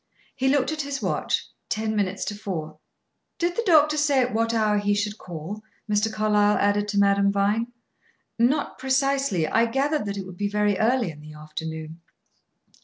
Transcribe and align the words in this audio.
He 0.35 0.47
looked 0.47 0.71
at 0.71 0.81
his 0.81 0.99
watch: 0.99 1.47
ten 1.69 1.95
minutes 1.95 2.25
to 2.25 2.35
four. 2.35 2.79
"Did 3.37 3.55
the 3.55 3.61
doctor 3.67 3.97
say 3.97 4.19
at 4.23 4.33
what 4.33 4.51
hour 4.51 4.79
he 4.79 4.95
should 4.95 5.19
call?" 5.19 5.61
Mr. 5.87 6.11
Carlyle 6.11 6.57
added 6.57 6.87
to 6.87 6.97
Madame 6.97 7.31
Vine. 7.31 7.67
"Not 8.39 8.79
precisely. 8.79 9.47
I 9.47 9.67
gathered 9.67 10.05
that 10.05 10.17
it 10.17 10.25
would 10.25 10.37
be 10.37 10.49
very 10.49 10.75
early 10.79 11.11
in 11.11 11.21
the 11.21 11.33
afternoon." 11.35 12.01